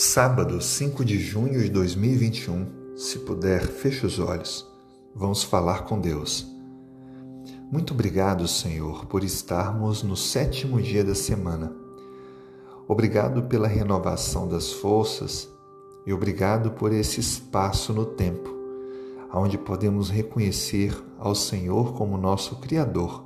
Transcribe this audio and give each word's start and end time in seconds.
Sábado, 0.00 0.60
5 0.62 1.04
de 1.04 1.18
junho 1.18 1.60
de 1.60 1.68
2021. 1.70 2.94
Se 2.96 3.18
puder, 3.18 3.66
feche 3.66 4.06
os 4.06 4.20
olhos. 4.20 4.64
Vamos 5.12 5.42
falar 5.42 5.86
com 5.86 6.00
Deus. 6.00 6.46
Muito 7.68 7.94
obrigado, 7.94 8.46
Senhor, 8.46 9.06
por 9.06 9.24
estarmos 9.24 10.04
no 10.04 10.16
sétimo 10.16 10.80
dia 10.80 11.02
da 11.02 11.16
semana. 11.16 11.74
Obrigado 12.86 13.42
pela 13.48 13.66
renovação 13.66 14.46
das 14.46 14.72
forças 14.72 15.48
e 16.06 16.12
obrigado 16.12 16.70
por 16.70 16.92
esse 16.92 17.18
espaço 17.18 17.92
no 17.92 18.06
tempo, 18.06 18.54
onde 19.34 19.58
podemos 19.58 20.10
reconhecer 20.10 20.96
ao 21.18 21.34
Senhor 21.34 21.94
como 21.94 22.16
nosso 22.16 22.54
Criador, 22.60 23.24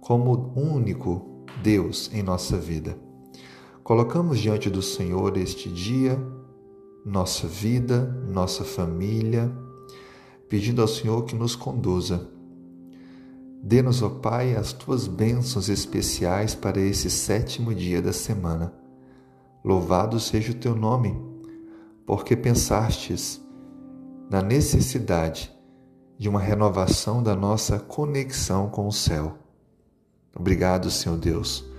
como 0.00 0.52
único 0.56 1.44
Deus 1.62 2.10
em 2.12 2.24
nossa 2.24 2.56
vida. 2.56 3.06
Colocamos 3.86 4.40
diante 4.40 4.68
do 4.68 4.82
Senhor 4.82 5.36
este 5.36 5.70
dia, 5.70 6.20
nossa 7.04 7.46
vida, 7.46 8.00
nossa 8.28 8.64
família, 8.64 9.48
pedindo 10.48 10.82
ao 10.82 10.88
Senhor 10.88 11.22
que 11.22 11.36
nos 11.36 11.54
conduza. 11.54 12.28
Dê-nos, 13.62 14.02
ó 14.02 14.08
Pai, 14.08 14.56
as 14.56 14.72
tuas 14.72 15.06
bênçãos 15.06 15.68
especiais 15.68 16.52
para 16.52 16.80
esse 16.80 17.08
sétimo 17.08 17.72
dia 17.72 18.02
da 18.02 18.12
semana. 18.12 18.74
Louvado 19.64 20.18
seja 20.18 20.50
o 20.50 20.56
teu 20.56 20.74
nome, 20.74 21.16
porque 22.04 22.34
pensastes 22.34 23.40
na 24.28 24.42
necessidade 24.42 25.56
de 26.18 26.28
uma 26.28 26.40
renovação 26.40 27.22
da 27.22 27.36
nossa 27.36 27.78
conexão 27.78 28.68
com 28.68 28.88
o 28.88 28.92
céu. 28.92 29.38
Obrigado, 30.34 30.90
Senhor 30.90 31.16
Deus 31.16 31.75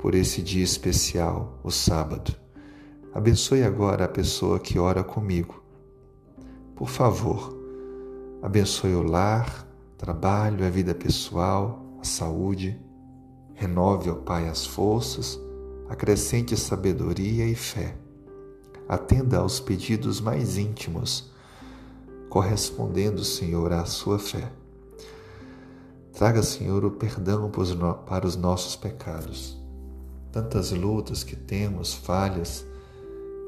por 0.00 0.14
esse 0.14 0.40
dia 0.40 0.64
especial, 0.64 1.60
o 1.62 1.70
sábado. 1.70 2.34
Abençoe 3.12 3.62
agora 3.62 4.06
a 4.06 4.08
pessoa 4.08 4.58
que 4.58 4.78
ora 4.78 5.04
comigo. 5.04 5.62
Por 6.74 6.88
favor, 6.88 7.54
abençoe 8.40 8.94
o 8.94 9.02
lar, 9.02 9.68
trabalho, 9.98 10.64
a 10.64 10.70
vida 10.70 10.94
pessoal, 10.94 11.84
a 12.00 12.04
saúde. 12.04 12.80
Renove, 13.52 14.08
ó 14.08 14.14
Pai, 14.14 14.48
as 14.48 14.64
forças, 14.64 15.38
acrescente 15.86 16.56
sabedoria 16.56 17.44
e 17.44 17.54
fé. 17.54 17.94
Atenda 18.88 19.40
aos 19.40 19.60
pedidos 19.60 20.18
mais 20.18 20.56
íntimos, 20.56 21.30
correspondendo, 22.30 23.22
Senhor, 23.22 23.70
à 23.70 23.84
sua 23.84 24.18
fé. 24.18 24.50
Traga, 26.14 26.42
Senhor, 26.42 26.86
o 26.86 26.90
perdão 26.90 27.50
para 28.06 28.26
os 28.26 28.34
nossos 28.34 28.76
pecados 28.76 29.59
tantas 30.32 30.70
lutas 30.70 31.24
que 31.24 31.36
temos, 31.36 31.94
falhas, 31.94 32.66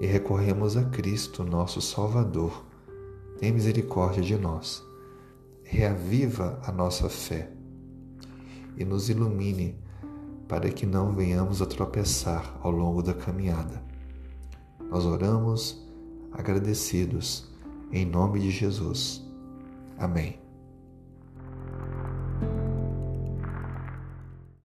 e 0.01 0.07
recorremos 0.07 0.77
a 0.77 0.85
Cristo, 0.85 1.45
nosso 1.45 1.81
Salvador. 1.81 2.65
Tem 3.39 3.53
misericórdia 3.53 4.23
de 4.23 4.37
nós. 4.37 4.83
Reaviva 5.63 6.61
a 6.65 6.73
nossa 6.73 7.09
fé 7.09 7.51
e 8.77 8.85
nos 8.85 9.09
ilumine 9.09 9.79
para 10.49 10.69
que 10.71 10.85
não 10.85 11.15
venhamos 11.15 11.63
a 11.63 11.67
tropeçar 11.67 12.59
ao 12.63 12.71
longo 12.71 13.03
da 13.03 13.15
caminhada. 13.15 13.83
Nós 14.91 15.07
oramos 15.07 15.89
agradecidos 16.33 17.49
em 17.93 18.05
nome 18.05 18.41
de 18.41 18.51
Jesus. 18.51 19.23
Amém. 19.99 20.42